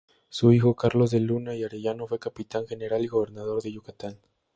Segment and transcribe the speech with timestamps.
[0.29, 4.17] Su hijo Carlos de Luna y Arellano fue capitán general y gobernador de Yucatán.